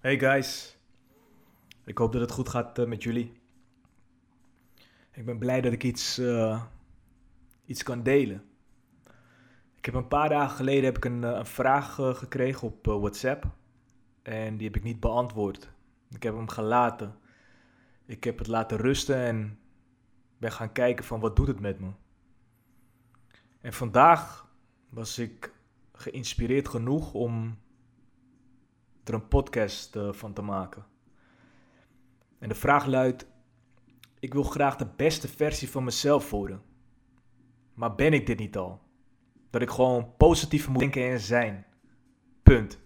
[0.00, 0.78] Hey guys,
[1.84, 3.32] ik hoop dat het goed gaat eh, met jullie.
[5.12, 6.62] Ik ben blij dat ik iets, eh,
[7.64, 8.44] iets kan delen.
[9.76, 13.44] Ik heb een paar dagen geleden heb ik een, eh, een vraag gekregen op WhatsApp
[14.22, 15.70] en die heb ik niet beantwoord.
[16.10, 17.18] Ik heb hem gelaten.
[18.06, 19.58] Ik heb het laten rusten en
[20.36, 21.90] ben gaan kijken van wat doet het met me.
[23.60, 24.48] En vandaag
[24.88, 25.52] was ik
[25.92, 27.58] geïnspireerd genoeg om
[29.08, 30.86] er een podcast eh, van te maken.
[32.38, 33.26] En de vraag luidt:
[34.20, 36.62] ik wil graag de beste versie van mezelf worden.
[37.74, 38.80] Maar ben ik dit niet al?
[39.50, 41.66] Dat ik gewoon positief moet denken en zijn.
[42.42, 42.78] Punt.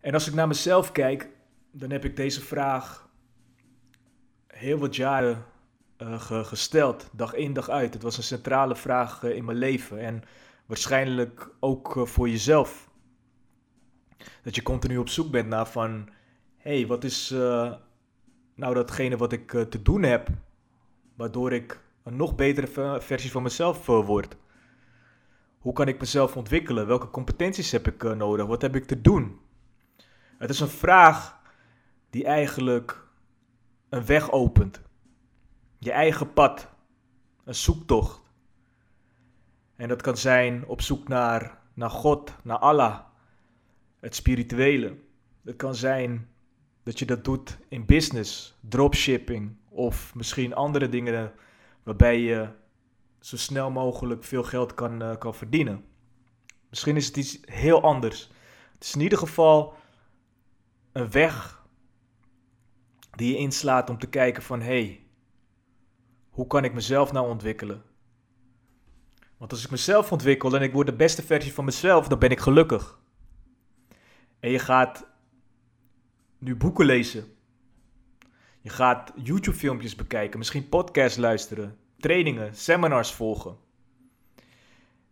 [0.00, 1.30] En als ik naar mezelf kijk,
[1.70, 3.10] dan heb ik deze vraag
[4.46, 5.44] heel wat jaren
[5.96, 7.94] eh, ge- gesteld, dag in dag uit.
[7.94, 10.22] Het was een centrale vraag eh, in mijn leven en
[10.66, 12.90] waarschijnlijk ook voor jezelf.
[14.42, 16.08] Dat je continu op zoek bent naar van,
[16.56, 17.72] hé, hey, wat is eh,
[18.54, 20.28] nou datgene wat ik eh, te doen heb,
[21.14, 24.36] waardoor ik een nog betere ver- versie van mezelf eh, word?
[25.58, 26.86] Hoe kan ik mezelf ontwikkelen?
[26.86, 28.46] Welke competenties heb ik nodig?
[28.46, 29.40] Wat heb ik te doen?
[30.38, 31.40] Het is een vraag
[32.10, 33.06] die eigenlijk
[33.88, 34.80] een weg opent.
[35.78, 36.68] Je eigen pad.
[37.44, 38.20] Een zoektocht.
[39.76, 43.00] En dat kan zijn op zoek naar, naar God, naar Allah.
[44.02, 44.98] Het spirituele.
[45.44, 46.28] Het kan zijn
[46.82, 51.32] dat je dat doet in business, dropshipping of misschien andere dingen
[51.82, 52.48] waarbij je
[53.20, 55.84] zo snel mogelijk veel geld kan, eh, kan verdienen.
[56.68, 58.30] Misschien is het iets heel anders.
[58.74, 59.74] Het is in ieder geval
[60.92, 61.64] een weg
[63.10, 65.06] die je inslaat om te kijken van hé, hey,
[66.30, 67.82] hoe kan ik mezelf nou ontwikkelen?
[69.36, 72.30] Want als ik mezelf ontwikkel en ik word de beste versie van mezelf, dan ben
[72.30, 73.01] ik gelukkig.
[74.42, 75.06] En je gaat
[76.38, 77.24] nu boeken lezen.
[78.60, 83.56] Je gaat YouTube-filmpjes bekijken, misschien podcasts luisteren, trainingen, seminars volgen.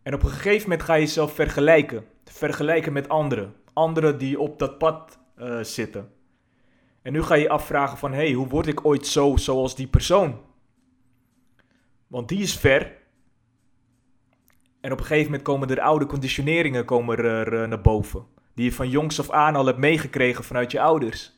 [0.01, 2.05] En op een gegeven moment ga je jezelf vergelijken.
[2.23, 3.55] Vergelijken met anderen.
[3.73, 6.11] Anderen die op dat pad eh, zitten.
[7.01, 9.75] En nu ga je je afvragen van, hé, hey, hoe word ik ooit zo zoals
[9.75, 10.41] die persoon?
[12.07, 12.97] Want die is ver.
[14.81, 18.39] En op een gegeven moment komen er oude conditioneringen komen er, eh, naar boven.
[18.61, 21.33] Die je van jongs af aan al hebt meegekregen vanuit je ouders.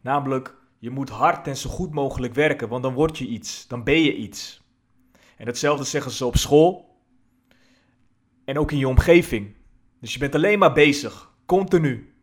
[0.00, 3.68] Namelijk, je moet hard en zo goed mogelijk werken, want dan word je iets.
[3.68, 4.62] Dan ben je iets.
[5.36, 6.98] En hetzelfde zeggen ze op school.
[8.44, 9.56] En ook in je omgeving.
[10.00, 11.32] Dus je bent alleen maar bezig.
[11.46, 12.14] Continu.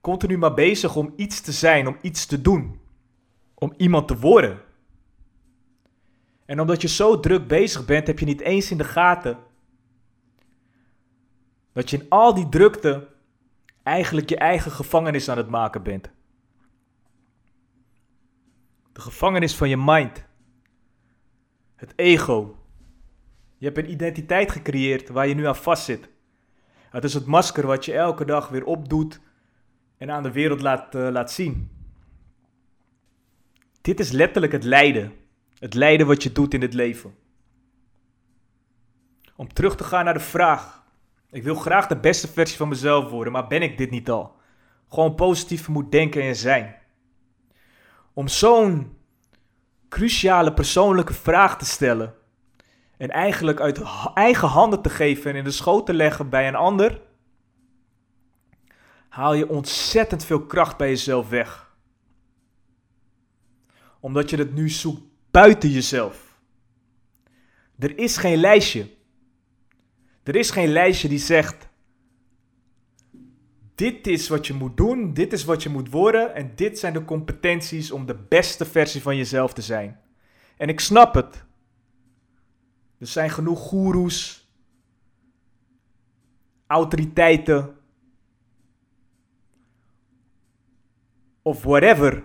[0.00, 2.80] Continu maar bezig om iets te zijn, om iets te doen.
[3.54, 4.60] Om iemand te worden.
[6.44, 9.38] En omdat je zo druk bezig bent, heb je niet eens in de gaten
[11.72, 13.08] dat je in al die drukte
[13.82, 16.10] eigenlijk je eigen gevangenis aan het maken bent.
[18.92, 20.24] De gevangenis van je mind.
[21.76, 22.56] Het ego.
[23.58, 26.10] Je hebt een identiteit gecreëerd waar je nu aan vastzit.
[26.90, 29.20] Het is het masker wat je elke dag weer opdoet
[29.96, 31.70] en aan de wereld laat, eh, laat zien.
[33.80, 35.12] Dit is letterlijk het lijden.
[35.58, 37.14] Het lijden wat je doet in het leven.
[39.36, 40.81] Om terug te gaan naar de vraag.
[41.32, 44.36] Ik wil graag de beste versie van mezelf worden, maar ben ik dit niet al?
[44.88, 46.76] Gewoon positief moet denken en zijn.
[48.12, 48.96] Om zo'n
[49.88, 52.14] cruciale persoonlijke vraag te stellen.
[52.96, 53.82] En eigenlijk uit
[54.14, 57.00] eigen handen te geven en in de schoot te leggen bij een ander.
[59.08, 61.74] Haal je ontzettend veel kracht bij jezelf weg.
[64.00, 66.38] Omdat je het nu zoekt buiten jezelf.
[67.78, 69.00] Er is geen lijstje.
[70.22, 71.68] Er is geen lijstje die zegt:
[73.74, 76.92] dit is wat je moet doen, dit is wat je moet worden en dit zijn
[76.92, 80.00] de competenties om de beste versie van jezelf te zijn.
[80.56, 81.44] En ik snap het.
[82.98, 84.48] Er zijn genoeg goeroes,
[86.66, 87.76] autoriteiten
[91.42, 92.24] of whatever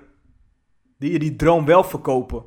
[0.98, 2.44] die je die droom wel verkopen.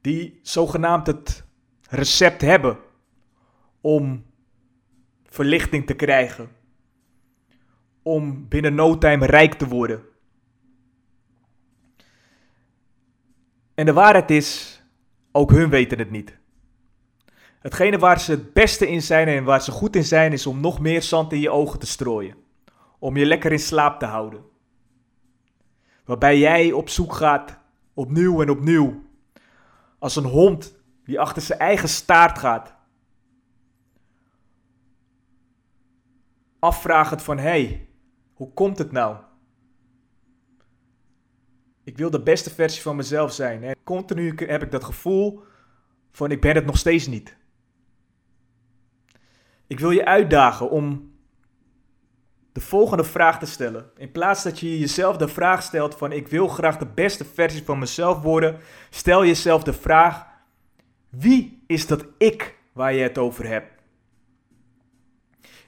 [0.00, 1.44] Die zogenaamd het
[1.88, 2.78] recept hebben
[3.88, 4.24] om
[5.24, 6.48] verlichting te krijgen.
[8.02, 10.02] Om binnen no time rijk te worden.
[13.74, 14.82] En de waarheid is,
[15.32, 16.38] ook hun weten het niet.
[17.58, 20.60] Hetgene waar ze het beste in zijn en waar ze goed in zijn, is om
[20.60, 22.36] nog meer zand in je ogen te strooien.
[22.98, 24.44] Om je lekker in slaap te houden.
[26.04, 27.58] Waarbij jij op zoek gaat,
[27.94, 29.02] opnieuw en opnieuw.
[29.98, 30.74] Als een hond
[31.04, 32.77] die achter zijn eigen staart gaat.
[36.58, 37.88] Afvragend van, hey,
[38.34, 39.16] Hoe komt het nou?
[41.84, 43.64] Ik wil de beste versie van mezelf zijn.
[43.64, 45.42] En continu heb ik dat gevoel
[46.10, 47.36] van ik ben het nog steeds niet.
[49.66, 51.12] Ik wil je uitdagen om
[52.52, 53.90] de volgende vraag te stellen.
[53.96, 57.64] In plaats dat je jezelf de vraag stelt van ik wil graag de beste versie
[57.64, 58.58] van mezelf worden,
[58.90, 60.26] stel jezelf de vraag
[61.08, 63.77] wie is dat ik waar je het over hebt?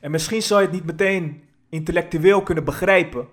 [0.00, 3.28] En misschien zou je het niet meteen intellectueel kunnen begrijpen,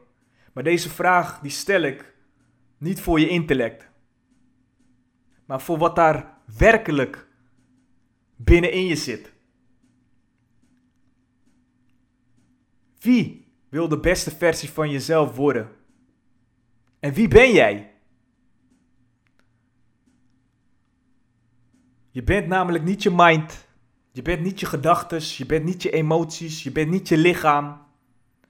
[0.54, 2.16] maar deze vraag die stel ik
[2.78, 3.90] niet voor je intellect,
[5.46, 7.28] maar voor wat daar werkelijk
[8.36, 9.34] binnenin je zit.
[13.00, 15.70] Wie wil de beste versie van jezelf worden?
[17.00, 17.92] En wie ben jij?
[22.12, 23.67] Je bent namelijk niet je mind.
[24.18, 25.20] Je bent niet je gedachten.
[25.22, 26.64] Je bent niet je emoties.
[26.64, 27.82] Je bent niet je lichaam.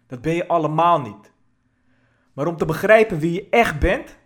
[0.05, 1.31] Dat ben je allemaal niet.
[2.33, 4.17] Maar om te begrijpen wie je echt bent,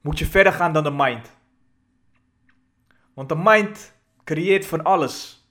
[0.00, 1.36] moet je verder gaan dan de mind.
[3.14, 3.94] Want de mind
[4.24, 5.48] creëert van alles.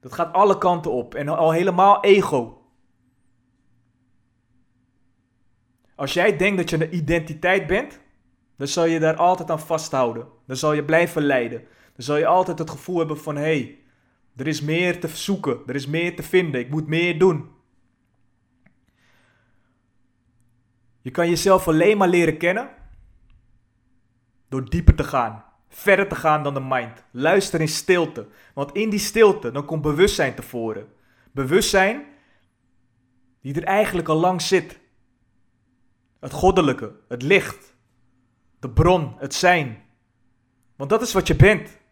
[0.00, 2.68] Dat gaat alle kanten op en al helemaal ego.
[5.94, 8.00] Als jij denkt dat je een identiteit bent,
[8.56, 10.28] dan zal je daar altijd aan vasthouden.
[10.46, 11.66] Dan zal je blijven lijden.
[11.94, 13.78] Dan zal je altijd het gevoel hebben van hé, hey,
[14.36, 17.48] er is meer te zoeken, er is meer te vinden, ik moet meer doen.
[21.00, 22.70] Je kan jezelf alleen maar leren kennen
[24.48, 27.04] door dieper te gaan, verder te gaan dan de mind.
[27.10, 30.86] Luister in stilte, want in die stilte dan komt bewustzijn tevoren.
[31.32, 32.04] Bewustzijn
[33.40, 34.78] die er eigenlijk al lang zit.
[36.20, 37.76] Het goddelijke, het licht,
[38.58, 39.82] de bron, het zijn.
[40.76, 41.82] Want dat is wat je bent.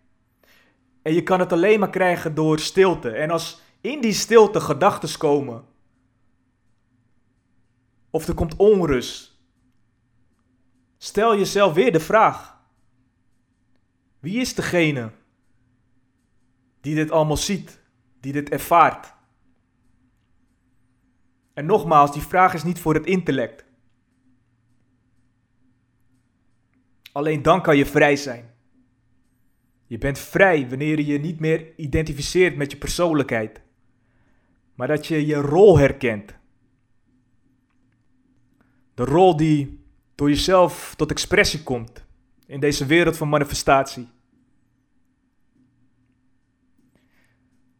[1.02, 3.10] En je kan het alleen maar krijgen door stilte.
[3.10, 5.64] En als in die stilte gedachten komen,
[8.10, 9.38] of er komt onrust,
[10.98, 12.58] stel jezelf weer de vraag:
[14.18, 15.10] wie is degene
[16.80, 17.80] die dit allemaal ziet,
[18.20, 19.14] die dit ervaart?
[21.54, 23.64] En nogmaals, die vraag is niet voor het intellect.
[27.12, 28.51] Alleen dan kan je vrij zijn.
[29.92, 33.62] Je bent vrij wanneer je je niet meer identificeert met je persoonlijkheid,
[34.74, 36.34] maar dat je je rol herkent.
[38.94, 39.84] De rol die
[40.14, 42.04] door jezelf tot expressie komt
[42.46, 44.08] in deze wereld van manifestatie.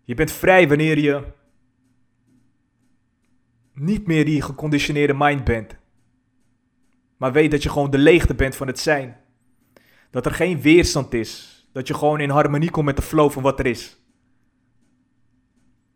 [0.05, 1.33] Je bent vrij wanneer je
[3.75, 5.77] niet meer die geconditioneerde mind bent,
[7.17, 9.17] maar weet dat je gewoon de leegte bent van het zijn.
[10.11, 11.52] Dat er geen weerstand is.
[11.73, 14.01] Dat je gewoon in harmonie komt met de flow van wat er is.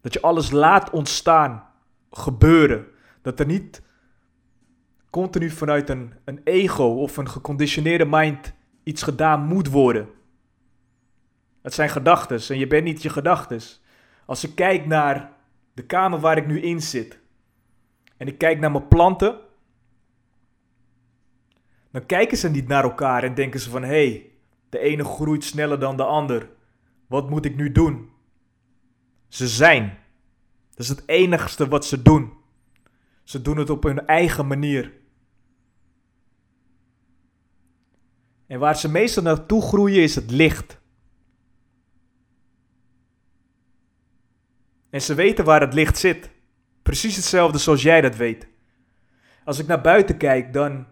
[0.01, 1.67] Dat je alles laat ontstaan,
[2.11, 2.87] gebeuren.
[3.23, 3.83] Dat er niet
[5.11, 8.53] continu vanuit een, een ego of een geconditioneerde mind
[8.83, 10.09] iets gedaan moet worden.
[11.63, 13.61] Het zijn gedachten en je bent niet je gedachten.
[14.27, 15.33] Als ik kijk naar
[15.75, 17.19] de kamer waar ik nu in zit
[18.17, 19.39] en ik kijk naar mijn planten,
[21.91, 24.31] dan kijken ze niet naar elkaar en denken ze van hé, hey,
[24.77, 26.51] de ene groeit sneller dan de ander.
[27.07, 28.11] Wat moet ik nu doen?
[29.29, 29.99] Ze zijn.
[30.71, 32.33] Dat is het enigste wat ze doen.
[33.25, 34.93] Ze doen het op hun eigen manier.
[38.47, 40.81] En waar ze meestal naartoe groeien is het licht.
[44.91, 46.31] En ze weten waar het licht zit.
[46.83, 48.49] Precies hetzelfde zoals jij dat weet.
[49.45, 50.87] Als ik naar buiten kijk, dan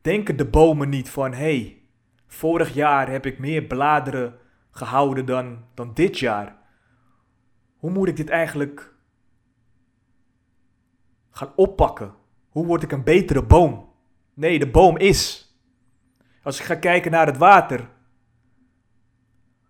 [0.00, 1.85] denken de bomen niet van hé, hey,
[2.26, 4.38] vorig jaar heb ik meer bladeren
[4.70, 6.56] gehouden dan, dan dit jaar.
[7.76, 8.94] Hoe moet ik dit eigenlijk
[11.30, 12.14] gaan oppakken?
[12.48, 13.88] Hoe word ik een betere boom?
[14.34, 15.50] Nee, de boom is.
[16.42, 17.88] Als ik ga kijken naar het water,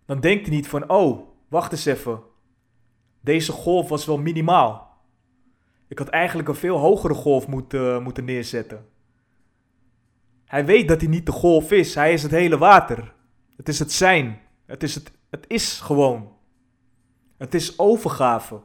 [0.05, 2.21] dan denkt hij niet van, oh, wacht eens even.
[3.21, 4.97] Deze golf was wel minimaal.
[5.87, 8.85] Ik had eigenlijk een veel hogere golf moeten, moeten neerzetten.
[10.47, 11.95] Hij weet dat hij niet de golf is.
[11.95, 13.13] Hij is het hele water.
[13.55, 14.39] Het is het zijn.
[14.65, 16.31] Het is, het, het is gewoon.
[17.37, 18.61] Het is overgave.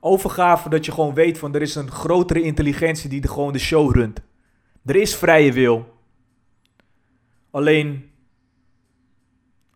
[0.00, 3.58] Overgave dat je gewoon weet van er is een grotere intelligentie die de, gewoon de
[3.58, 4.22] show runt.
[4.84, 5.92] Er is vrije wil.
[7.50, 8.10] Alleen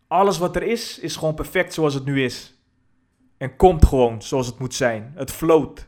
[0.06, 2.60] alles wat er is, is gewoon perfect zoals het nu is.
[3.36, 5.12] En komt gewoon zoals het moet zijn.
[5.14, 5.86] Het float.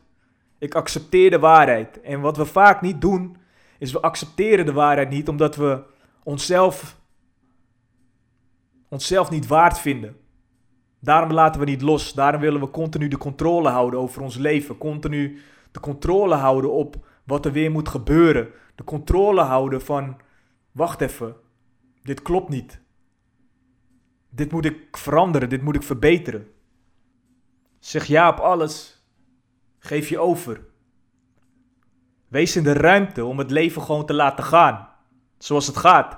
[0.57, 2.01] Ik accepteer de waarheid.
[2.01, 3.37] En wat we vaak niet doen,
[3.79, 5.83] is we accepteren de waarheid niet omdat we
[6.23, 6.99] onszelf,
[8.89, 10.17] onszelf niet waard vinden.
[10.99, 12.13] Daarom laten we niet los.
[12.13, 14.77] Daarom willen we continu de controle houden over ons leven.
[14.77, 15.39] Continu
[15.71, 18.49] de controle houden op wat er weer moet gebeuren.
[18.75, 20.17] De controle houden van,
[20.71, 21.35] wacht even,
[22.03, 22.81] dit klopt niet.
[24.29, 26.47] Dit moet ik veranderen, dit moet ik verbeteren.
[27.79, 29.03] Zeg ja op alles.
[29.79, 30.68] Geef je over.
[32.29, 34.89] Wees in de ruimte om het leven gewoon te laten gaan.
[35.37, 36.17] Zoals het gaat.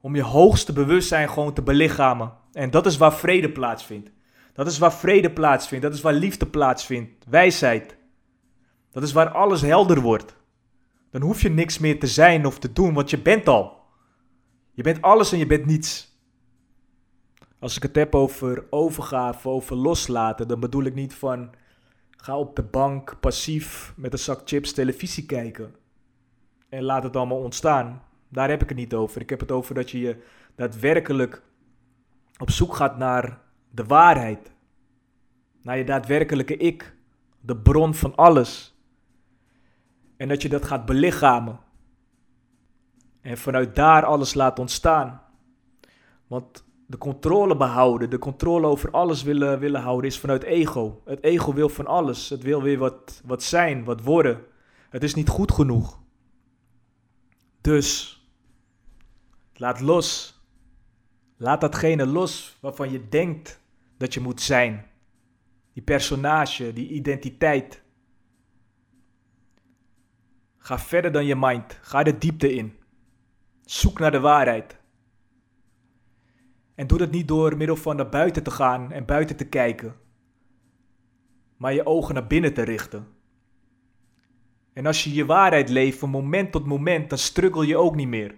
[0.00, 2.32] Om je hoogste bewustzijn gewoon te belichamen.
[2.52, 4.10] En dat is waar vrede plaatsvindt.
[4.52, 5.84] Dat is waar vrede plaatsvindt.
[5.84, 7.24] Dat is waar liefde plaatsvindt.
[7.28, 7.96] Wijsheid.
[8.90, 10.36] Dat is waar alles helder wordt.
[11.10, 13.84] Dan hoef je niks meer te zijn of te doen, want je bent al.
[14.72, 16.18] Je bent alles en je bent niets.
[17.58, 21.50] Als ik het heb over overgave, over loslaten, dan bedoel ik niet van
[22.26, 25.74] ga op de bank passief met een zak chips televisie kijken
[26.68, 28.02] en laat het allemaal ontstaan.
[28.28, 29.20] Daar heb ik het niet over.
[29.20, 30.22] Ik heb het over dat je je
[30.54, 31.42] daadwerkelijk
[32.38, 33.40] op zoek gaat naar
[33.70, 34.52] de waarheid.
[35.62, 36.96] Naar je daadwerkelijke ik,
[37.40, 38.80] de bron van alles.
[40.16, 41.60] En dat je dat gaat belichamen.
[43.20, 45.22] En vanuit daar alles laat ontstaan.
[46.26, 51.02] Want de controle behouden, de controle over alles willen, willen houden, is vanuit ego.
[51.04, 52.28] Het ego wil van alles.
[52.28, 54.44] Het wil weer wat, wat zijn, wat worden.
[54.88, 56.00] Het is niet goed genoeg.
[57.60, 58.20] Dus,
[59.54, 60.40] laat los.
[61.36, 63.60] Laat datgene los waarvan je denkt
[63.98, 64.86] dat je moet zijn.
[65.72, 67.82] Die personage, die identiteit.
[70.58, 71.78] Ga verder dan je mind.
[71.82, 72.78] Ga de diepte in.
[73.64, 74.76] Zoek naar de waarheid.
[76.76, 79.96] En doe dat niet door middel van naar buiten te gaan en buiten te kijken,
[81.56, 83.06] maar je ogen naar binnen te richten.
[84.72, 88.08] En als je je waarheid leeft van moment tot moment, dan struggle je ook niet
[88.08, 88.34] meer.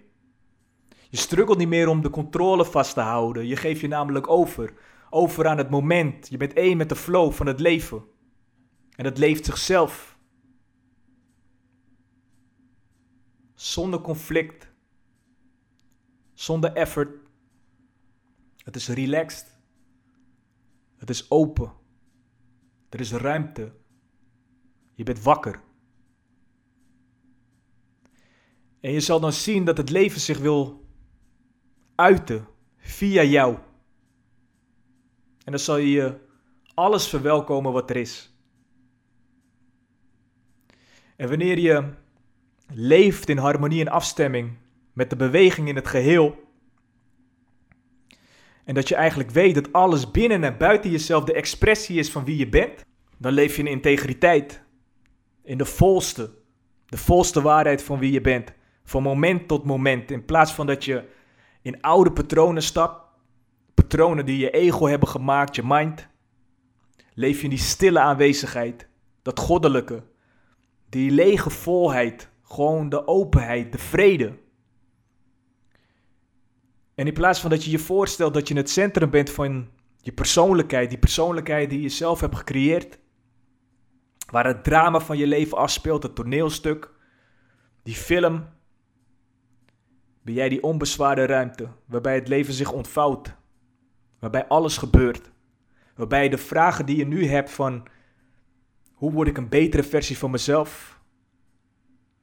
[1.11, 3.47] Je struggelt niet meer om de controle vast te houden.
[3.47, 4.75] Je geeft je namelijk over.
[5.11, 6.29] Over aan het moment.
[6.29, 8.03] Je bent één met de flow van het leven.
[8.97, 10.19] En het leeft zichzelf.
[13.55, 14.73] Zonder conflict.
[16.35, 17.28] Zonder effort.
[18.69, 19.59] Het is relaxed.
[20.97, 21.73] Het is open.
[22.89, 23.73] Er is ruimte.
[24.95, 25.61] Je bent wakker.
[28.81, 30.87] En je zal dan zien dat het leven zich wil
[31.95, 33.55] uiten via jou.
[35.45, 36.19] En dan zal je
[36.75, 38.33] alles verwelkomen wat er is.
[41.17, 41.93] En wanneer je
[42.67, 44.57] leeft in harmonie en afstemming
[44.93, 46.48] met de beweging in het geheel,
[48.69, 52.25] en dat je eigenlijk weet dat alles binnen en buiten jezelf de expressie is van
[52.25, 52.85] wie je bent,
[53.19, 54.63] dan leef je in integriteit.
[55.43, 56.31] In de volste,
[56.87, 58.53] de volste waarheid van wie je bent.
[58.85, 60.11] Van moment tot moment.
[60.11, 61.05] In plaats van dat je
[61.63, 63.07] in oude patronen stapt,
[63.75, 66.09] patronen die je ego hebben gemaakt, je mind,
[67.15, 68.89] leef je in die stille aanwezigheid,
[69.23, 70.03] dat goddelijke,
[70.89, 74.33] die lege volheid, gewoon de openheid, de vrede.
[76.99, 79.69] En in plaats van dat je je voorstelt dat je het centrum bent van
[80.01, 82.99] je persoonlijkheid, die persoonlijkheid die je zelf hebt gecreëerd,
[84.31, 86.91] waar het drama van je leven afspeelt, het toneelstuk,
[87.83, 88.47] die film,
[90.23, 93.35] ben jij die onbezwaarde ruimte waarbij het leven zich ontvouwt,
[94.19, 95.31] waarbij alles gebeurt,
[95.95, 97.89] waarbij de vragen die je nu hebt van
[98.93, 101.01] hoe word ik een betere versie van mezelf,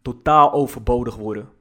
[0.01, 1.54] totaal overbodig worden.